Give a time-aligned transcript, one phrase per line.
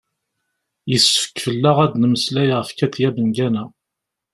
[0.89, 3.63] yessefk fell-aɣ ad d-nemmeslay ɣef katia bengana